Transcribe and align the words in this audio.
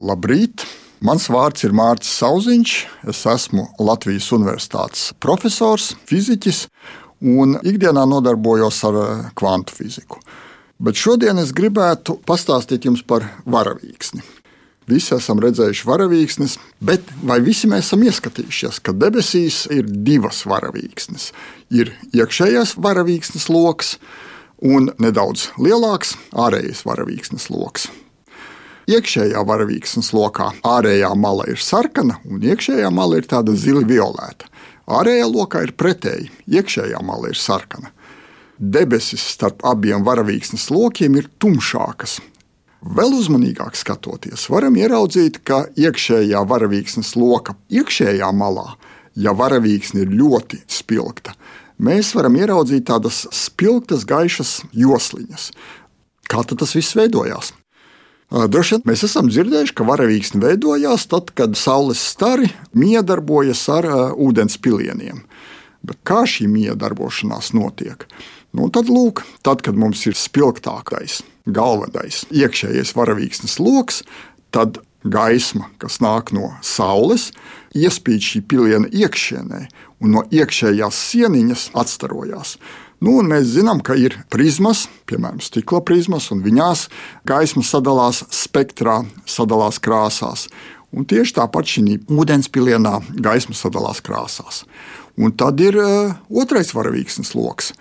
Labrīt! 0.00 0.62
Mans 1.04 1.26
vārds 1.28 1.64
ir 1.66 1.74
Mārcis 1.76 2.14
Kalniņš. 2.22 2.72
Es 3.12 3.20
esmu 3.28 3.66
Latvijas 3.84 4.30
Universitātes 4.32 5.10
profesors, 5.20 5.90
fiziķis 6.08 6.62
un 7.20 7.58
ikdienā 7.60 8.06
nodarbojos 8.08 8.80
ar 8.88 8.96
eh, 9.02 9.22
kvantu 9.36 9.76
fiziku. 9.76 10.22
Bet 10.80 10.96
šodien 10.96 11.40
es 11.42 11.52
gribētu 11.52 12.16
pastāstīt 12.24 12.88
jums 12.88 13.04
par 13.04 13.28
varavīksni. 13.44 14.24
Visi 14.88 15.12
esam 15.18 15.44
redzējuši 15.44 15.88
varavīksnes, 15.92 16.56
bet 16.80 17.12
vai 17.20 17.36
visi 17.44 17.68
mēs 17.68 17.90
esam 17.90 18.08
ieskatījušies, 18.08 18.80
ka 18.80 18.96
debesīs 18.96 19.66
ir 19.68 19.84
divas 19.84 20.46
varavīksnes? 20.48 21.30
Ir 21.76 21.92
iekšējais 22.16 22.78
varavīksnes 22.80 23.50
lokus 23.52 23.98
un 24.64 24.94
nedaudz 24.96 25.50
lielāks 25.60 26.16
ārējais 26.32 26.86
varavīksnes 26.88 27.52
lokus. 27.52 27.90
Iekšējā 28.90 29.42
varavīksnes 29.46 30.10
lokā 30.16 30.48
ārējā 30.66 31.10
mala 31.14 31.44
ir 31.52 31.60
sarkana, 31.62 32.16
un 32.26 32.42
iekšējā 32.42 32.90
mala 32.90 33.20
ir 33.20 33.28
tāda 33.30 33.54
zili 33.54 33.84
violēta. 33.86 34.48
Ārējā 34.90 35.28
lokā 35.30 35.62
ir 35.66 35.76
pretēji, 35.78 36.30
iekšējā 36.50 36.98
mala 37.06 37.30
ir 37.30 37.38
sarkana. 37.38 37.92
Debesis 38.58 39.22
starp 39.36 39.62
abiem 39.64 40.02
varavīksnes 40.04 40.66
lokiem 40.74 41.20
ir 41.20 41.30
tumšākas, 41.40 42.18
Vēl 42.80 43.12
uzmanīgāk 43.12 43.74
skatoties, 43.76 44.46
varam 44.48 44.78
ieraudzīt, 44.80 45.42
ka 45.44 45.66
iekšējā 45.76 46.40
varavīksnes 46.48 47.12
loka 47.20 47.52
iekšējā 47.68 48.30
malā, 48.32 48.78
ja 49.20 49.34
varavīksne 49.36 50.06
ir 50.06 50.14
ļoti 50.16 50.62
spilgta, 50.64 51.34
mēs 51.76 52.14
varam 52.16 52.40
ieraudzīt 52.40 52.86
tādas 52.88 53.26
spilgtas, 53.36 54.08
gaišas 54.08 54.62
josliņas. 54.72 55.50
Kā 56.24 56.40
tas 56.48 56.72
viss 56.72 56.96
veidojās? 56.96 57.52
Droši 58.30 58.76
vien 58.76 58.84
mēs 58.86 59.02
esam 59.08 59.26
dzirdējuši, 59.26 59.74
ka 59.74 59.86
varavīksne 59.88 60.38
veidojās 60.44 61.08
tad, 61.10 61.32
kad 61.34 61.56
saules 61.58 61.98
stari 62.12 62.46
miedarbojas 62.78 63.64
ar 63.74 63.88
uh, 63.88 64.02
ūdens 64.14 64.54
pilieniem. 64.62 65.24
Bet 65.82 65.98
kā 66.06 66.22
šī 66.28 66.46
miedarbošanās 66.50 67.50
notiek? 67.56 68.06
Nu, 68.54 68.68
tad, 68.70 68.90
lūk, 68.90 69.24
tad, 69.46 69.64
kad 69.66 69.74
mums 69.78 70.04
ir 70.06 70.14
spilgtākais 70.18 71.20
galvenais 71.50 72.22
iekšējais 72.30 72.94
varavīksnes 72.94 73.58
lokus, 73.62 74.04
tad 74.54 74.78
gaisma, 75.02 75.70
kas 75.82 75.98
nāk 76.02 76.30
no 76.36 76.52
saules, 76.62 77.30
iespīd 77.74 78.22
šī 78.22 78.42
piliena 78.46 78.90
iekšienē, 78.90 79.64
un 80.04 80.14
no 80.14 80.24
iekšējās 80.30 81.02
sieniņas 81.10 81.70
atstarojās. 81.78 82.58
Nu, 83.00 83.14
mēs 83.24 83.54
zinām, 83.54 83.80
ka 83.80 83.96
ir 83.96 84.18
prizmas, 84.32 84.84
piemēram, 85.08 85.40
stikla 85.40 85.80
prizmas, 85.88 86.28
un 86.34 86.42
viņās 86.44 86.88
gaisma 87.28 87.64
sadalās 87.64 88.24
spektrā, 88.34 89.00
sadalās 89.24 89.80
krāsās. 89.80 90.50
Un 90.92 91.06
tieši 91.08 91.38
tāpat 91.38 91.70
šī 91.70 91.96
ūdenspilienā 92.10 92.98
gaisma 93.24 93.56
sadalās 93.56 94.02
krāsās. 94.04 94.64
Un 95.16 95.32
tad 95.32 95.60
ir 95.64 95.78
uh, 95.80 96.14
otrais 96.42 96.74
varavīksnes 96.76 97.32
lokus 97.38 97.72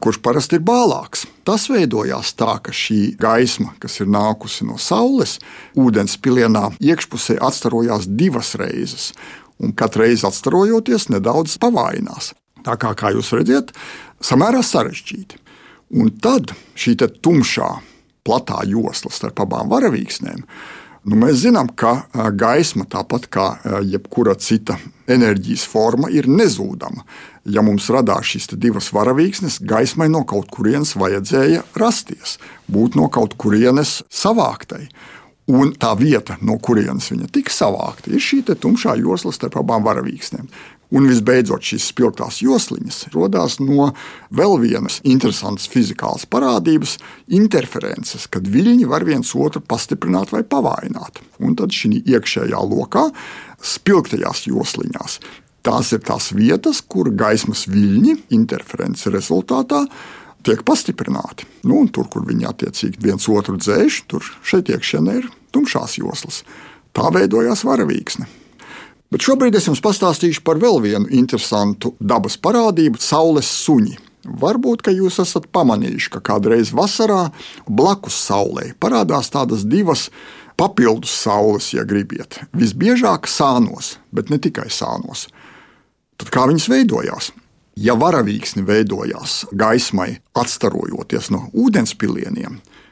kurš 0.00 0.18
parasti 0.22 0.58
ir 0.58 0.64
bālāks. 0.66 1.24
Tas 1.46 1.68
veidojās 1.72 2.34
tā, 2.38 2.58
ka 2.62 2.74
šī 2.74 3.16
gaisma, 3.20 3.72
kas 3.82 4.00
ir 4.02 4.10
nākusi 4.12 4.66
no 4.68 4.78
Saules, 4.80 5.38
ūdens 5.78 6.18
pilienā 6.22 6.68
iekšpusē 6.82 7.38
atstarojās 7.42 8.08
divas 8.18 8.54
reizes, 8.60 9.12
un 9.62 9.72
katru 9.76 10.04
reizi 10.04 10.26
atstarojoties 10.28 11.08
nedaudz 11.14 11.56
pavājinās. 11.62 12.34
Tā 12.66 12.74
kā, 12.82 12.92
kā 12.98 13.12
jūs 13.14 13.30
redzat, 13.36 13.70
samērā 14.22 14.62
sarežģīti. 14.64 15.42
Un 15.96 16.10
tad 16.22 16.54
šī 16.74 16.96
tumšā, 17.22 17.68
platā 18.26 18.64
josla 18.66 19.12
starp 19.14 19.44
abām 19.44 19.70
varavīksnēm 19.70 20.42
Nu, 21.06 21.14
mēs 21.14 21.44
zinām, 21.44 21.68
ka 21.78 22.08
gaisma, 22.34 22.82
tāpat 22.90 23.28
kā 23.30 23.44
jebkura 23.86 24.34
cita 24.42 24.74
enerģijas 25.06 25.62
forma, 25.70 26.10
ir 26.10 26.26
nezūdama. 26.26 27.04
Ja 27.46 27.62
mums 27.62 27.86
radās 27.94 28.32
šīs 28.32 28.50
divas 28.58 28.90
varavīksnes, 28.94 29.60
gaismai 29.62 30.08
no 30.10 30.24
kaut 30.26 30.50
kurienes 30.50 30.96
vajadzēja 30.98 31.62
rasties, 31.78 32.40
būt 32.66 32.98
no 32.98 33.06
kaut 33.14 33.36
kurienes 33.38 34.00
savāktai. 34.10 34.88
Un 35.46 35.70
tā 35.78 35.92
vieta, 35.94 36.40
no 36.42 36.56
kurienes 36.58 37.06
viņa 37.12 37.30
tika 37.30 37.54
savākta, 37.54 38.10
ir 38.10 38.18
šī 38.18 38.40
tumšā 38.50 38.96
josla 38.98 39.30
starp 39.30 39.60
abām 39.62 39.86
varavīksnēm. 39.86 40.50
Un 40.94 41.08
visbeidzot, 41.10 41.64
šīs 41.66 41.88
spilgtās 41.90 42.38
josliņas 42.44 43.08
radās 43.14 43.56
no 43.58 43.88
vēl 44.30 44.54
vienas 44.62 45.00
interesantas 45.02 45.66
fizikālas 45.72 46.28
parādības- 46.30 46.98
interferences, 47.40 48.28
kad 48.30 48.46
viļņi 48.46 48.86
var 48.86 49.04
viens 49.04 49.34
otru 49.34 49.60
pastiprināt 49.60 50.30
vai 50.30 50.42
pavājināt. 50.42 51.18
Un 51.40 51.56
tad 51.56 51.70
šī 51.70 52.04
iekšējā 52.04 52.60
lokā, 52.70 53.10
spilgtajās 53.60 54.46
josliņās, 54.46 55.18
tās 55.64 55.92
ir 55.92 55.98
tās 55.98 56.30
vietas, 56.32 56.80
kur 56.86 57.10
gaismas 57.10 57.66
viļņi 57.66 58.22
interferences 58.30 59.12
rezultātā 59.12 59.88
tiek 60.46 60.62
pastiprināti. 60.62 61.46
Nu, 61.64 61.88
tur, 61.88 62.06
kur 62.08 62.22
viņi 62.22 62.46
attiecīgi 62.46 63.02
viens 63.02 63.26
otru 63.28 63.58
dzēš, 63.58 64.06
tur 64.06 64.22
šeit 64.46 64.70
iekšienē 64.70 65.16
ir 65.18 65.30
tumšās 65.50 65.98
joslas. 65.98 66.44
Tā 66.94 67.10
veidojās 67.10 67.64
varavīksne. 67.66 68.26
Bet 69.16 69.24
šobrīd 69.24 69.54
es 69.56 69.64
jums 69.64 69.80
pastāstīšu 69.80 70.42
par 70.44 70.58
vēl 70.60 70.74
vienu 70.84 71.06
interesantu 71.16 71.94
dabas 71.96 72.34
parādību- 72.36 73.00
saules 73.10 73.48
suņi. 73.48 73.94
Varbūt, 74.28 74.82
jūs 74.92 75.16
esat 75.22 75.46
pamanījuši, 75.56 76.10
ka 76.10 76.20
kādreiz 76.20 76.68
vasarā 76.68 77.32
blakus 77.66 78.12
saulē 78.12 78.74
parādās 78.76 79.32
tādas 79.32 79.64
divas 79.64 80.10
papildus 80.58 81.16
saules, 81.16 81.72
ja 81.72 81.84
gribiet. 81.84 82.44
Visbiežāk 82.52 83.24
sānos, 83.24 83.96
bet 84.12 84.28
ne 84.28 84.36
tikai 84.36 84.68
sānos. 84.68 85.28
Tad 86.18 86.28
kā 86.28 86.44
viņas 86.52 86.68
veidojās? 86.68 87.32
Ja 87.74 87.94
varavīksni 87.94 88.66
veidojās 88.66 89.46
gaismai, 89.50 90.18
atstarojoties 90.34 91.30
no 91.30 91.48
ūdenspilieniem, 91.54 92.60
tad 92.60 92.85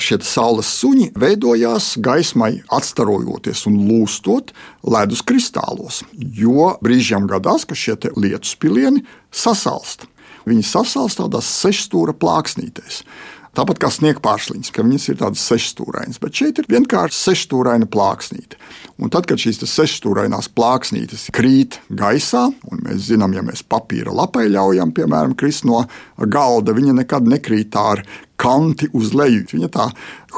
šie 0.00 0.18
saules 0.24 0.68
suņi 0.80 1.10
veidojās 1.20 1.94
gaismai 2.02 2.60
atstarojoties 2.72 3.66
un 3.70 3.80
lūstot 3.88 4.54
ledus 4.82 5.22
kristālos. 5.26 6.02
Jo 6.16 6.74
brīžiem 6.84 7.28
gadās, 7.30 7.66
ka 7.68 7.76
šie 7.78 7.98
lietus 8.16 8.56
pilieni 8.60 9.04
sasalst. 9.30 10.08
Viņi 10.48 10.64
sasalst 10.64 11.20
tādās 11.20 11.50
sešstūra 11.60 12.16
plāksnītēs. 12.16 13.04
Tāpat 13.50 13.80
kā 13.82 13.88
sniega 13.90 14.20
pārsliņas, 14.22 14.70
ka 14.70 14.84
viņas 14.86 15.08
ir 15.10 15.16
tādas 15.18 15.42
sešstūrainas, 15.50 16.20
bet 16.22 16.38
šeit 16.38 16.60
ir 16.62 16.68
vienkārši 16.70 17.16
sešstūraina 17.18 17.88
plāksnīte. 17.90 18.58
Un 19.02 19.10
tad, 19.10 19.26
kad 19.26 19.42
šīs 19.42 19.58
sešstūrainās 19.66 20.52
plāksnītes 20.54 21.26
krīt 21.34 21.80
gaisā, 21.90 22.44
un 22.70 22.84
mēs 22.86 23.08
zinām, 23.08 23.34
ja 23.34 23.42
mēs 23.42 23.64
papīra 23.66 24.14
lapai 24.14 24.46
ļaujam, 24.52 24.94
piemēram, 24.94 25.34
krist 25.34 25.66
no 25.66 25.82
galda, 26.30 26.76
viņa 26.76 26.94
nekad 27.02 27.26
nekrīt 27.32 27.74
ar 27.74 28.04
kanti 28.40 28.88
uz 28.96 29.12
leju. 29.16 29.44
Viņa 29.52 29.68
tā 29.74 29.86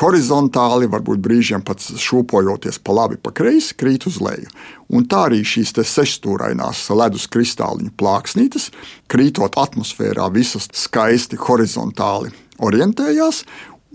horizontāli, 0.00 0.88
varbūt 0.90 1.20
brīžiem 1.24 1.64
pat 1.66 1.82
šūpojoties 1.82 2.80
pa 2.84 2.96
labi, 2.96 3.18
pa 3.20 3.32
kreisi, 3.36 3.76
krīt 3.78 4.06
uz 4.08 4.20
leju. 4.24 4.48
Un 4.90 5.06
tā 5.10 5.26
arī 5.28 5.42
šīs 5.46 5.74
sešstūrainās 5.76 6.86
ledus 6.96 7.28
kristāliņu 7.30 7.92
plāksnītes, 8.00 8.70
krītot 9.10 9.58
atmosfērā, 9.60 10.30
visas 10.34 10.70
skaisti 10.76 11.38
horizontāli 11.40 12.32
orientējās, 12.60 13.44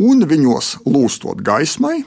un 0.06 0.26
viņos 0.28 0.76
lūstot 0.86 1.42
gaismai, 1.46 2.04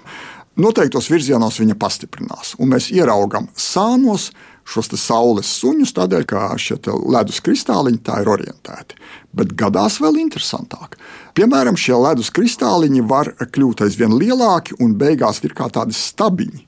noteiktos 0.59 1.11
virzienos 1.11 1.61
viņa 1.61 1.79
pastiprinās. 1.81 2.55
Un 2.59 2.73
mēs 2.75 2.91
ieraugām 2.95 3.49
sānos 3.57 4.31
šos 4.69 4.91
saules 5.01 5.49
suņus, 5.61 5.95
tādēļ, 5.97 6.27
ka 6.29 6.51
šie 6.61 6.77
ledus 7.09 7.41
kristāliņi 7.45 8.03
tā 8.05 8.21
ir 8.23 8.29
orientēti. 8.35 8.99
Bet 9.33 9.55
gadās 9.59 9.99
vēl 10.03 10.21
interesantāk. 10.21 10.99
Piemēram, 11.38 11.76
šie 11.78 11.94
ledus 11.94 12.32
kristāliņi 12.34 13.04
var 13.06 13.28
kļūt 13.38 13.84
aizvien 13.84 14.16
lielāki 14.19 14.75
un 14.82 14.97
beigās 14.99 15.38
ir 15.47 15.53
kā 15.54 15.69
tādi 15.71 15.94
stabiņi. 15.94 16.65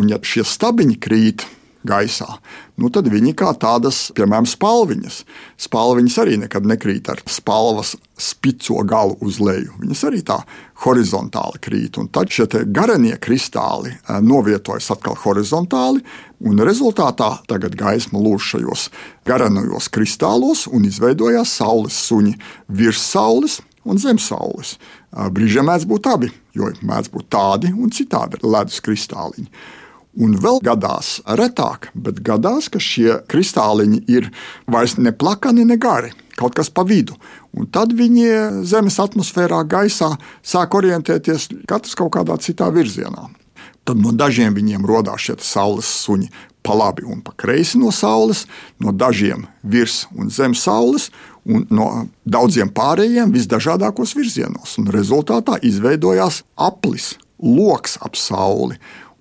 Un, 0.00 0.06
ja 0.08 0.16
šie 0.24 0.40
stabiņi 0.48 0.96
krīt 1.04 1.44
gaisā, 1.84 2.38
nu 2.80 2.88
tad 2.92 3.10
viņi 3.12 3.34
kā 3.36 3.50
tādas, 3.60 4.06
piemēram, 4.16 4.48
spalviņas. 4.48 5.20
Spalviņas 5.66 6.16
arī 6.24 6.40
nekad 6.46 6.70
nekrīt 6.72 7.12
ar 7.12 7.20
spalvas 7.28 7.92
spico 8.16 8.80
galu 8.88 9.18
uz 9.20 9.36
leju. 9.36 9.76
Viņas 9.84 10.08
arī 10.08 10.24
tā 10.24 10.38
horizontāli 10.86 11.60
krīt. 11.60 12.00
Un 12.00 12.08
tad 12.08 12.32
šie 12.32 12.48
garenie 12.72 13.20
kristāli 13.20 13.92
eh, 13.92 14.20
novietojas 14.24 14.94
atkal 14.96 15.20
horizontāli, 15.26 16.00
un 16.40 16.64
rezultātā 16.64 17.34
tagad 17.52 17.76
gaisma 17.76 18.20
lūž 18.24 18.54
šajos 18.54 18.88
garanajos 19.28 19.92
kristālos 19.92 20.64
un 20.72 20.88
izveidojās 20.88 21.52
saules 21.60 22.00
suņi 22.08 22.38
virs 22.80 23.04
saules 23.12 23.60
un 23.90 23.98
zem 24.00 24.20
saules. 24.22 24.76
Brīžiem 25.10 25.66
mēdz 25.68 25.86
būt 25.90 26.08
abi, 26.10 26.30
jo 26.54 26.70
mēdz 26.86 27.10
būt 27.12 27.28
tādi 27.34 27.74
un 27.74 27.92
citādi 27.94 28.40
ledus 28.46 28.80
kristāliņi. 28.84 29.50
Un 30.20 30.34
vēl 30.42 30.58
gadās, 30.66 31.20
retāk, 31.38 31.92
bet 31.94 32.18
gadās, 32.26 32.66
ka 32.72 32.80
šie 32.82 33.20
kristāliņi 33.30 34.00
ir 34.10 34.26
vairs 34.70 34.96
ne 34.98 35.12
plakani, 35.14 35.62
ne 35.68 35.76
gari, 35.78 36.10
kaut 36.34 36.56
kas 36.58 36.70
pa 36.74 36.82
vidu. 36.86 37.14
Un 37.54 37.68
tad 37.70 37.94
viņi 37.94 38.64
Zemes 38.66 38.98
atmosfērā, 39.02 39.62
gaisā 39.70 40.10
sāk 40.42 40.74
orientēties 40.78 41.48
katrs 41.70 41.94
kaut 41.98 42.16
kādā 42.18 42.38
citā 42.42 42.72
virzienā. 42.74 43.28
Tad 43.86 44.02
no 44.02 44.12
dažiem 44.12 44.54
viņiem 44.54 44.84
radās 44.86 45.28
šie 45.28 45.38
saules 45.46 45.88
suņi 46.02 46.28
pa 46.62 46.76
labi 46.76 47.04
un 47.08 47.20
pa 47.24 47.32
kreisi 47.36 47.78
no 47.80 47.90
saules, 47.94 48.44
no 48.78 48.92
dažiem 48.92 49.46
virs 49.62 50.04
un 50.16 50.30
zem 50.30 50.54
saules, 50.54 51.10
un 51.48 51.66
no 51.72 52.06
daudziem 52.24 52.70
pārējiem 52.74 53.32
visdažādākos 53.34 54.14
virzienos. 54.18 54.76
Un 54.80 54.90
rezultātā 54.92 55.58
izveidojās 55.64 56.42
aplis, 56.56 57.14
loks 57.40 57.98
ap 58.04 58.18
sauli. 58.18 58.78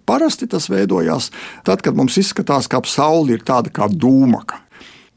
Parasti 0.09 0.47
tas 0.49 0.67
veidojās 0.71 1.29
tad, 1.63 1.83
kad 1.85 1.95
mums 1.95 2.17
izskatās, 2.17 2.67
ka 2.67 2.81
ap 2.81 2.89
sauli 2.89 3.37
ir 3.37 3.45
tāda 3.45 3.71
kā 3.71 3.87
dūmaka. 3.87 4.65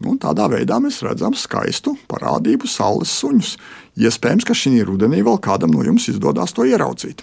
Un 0.02 0.18
tādā 0.18 0.48
veidā 0.50 0.80
mēs 0.82 0.98
redzam 1.06 1.34
skaistu 1.38 1.94
parādību 2.10 2.66
saules 2.66 3.12
suņus. 3.22 3.54
Iespējams, 4.02 4.46
ka 4.48 4.56
šī 4.56 4.80
rudenī 4.88 5.22
vēl 5.22 5.38
kādam 5.42 5.74
no 5.74 5.84
jums 5.86 6.08
izdodas 6.10 6.54
to 6.56 6.66
ieraudzīt. 6.66 7.22